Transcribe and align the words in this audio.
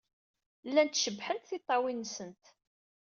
Llant 0.67 0.99
cebḥent 1.03 1.47
tiṭṭawin-nnem. 1.49 2.33